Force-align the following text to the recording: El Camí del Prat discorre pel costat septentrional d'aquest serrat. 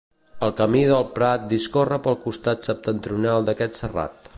El 0.45 0.53
Camí 0.61 0.81
del 0.91 1.05
Prat 1.19 1.45
discorre 1.53 2.01
pel 2.09 2.19
costat 2.27 2.71
septentrional 2.71 3.51
d'aquest 3.51 3.83
serrat. 3.85 4.23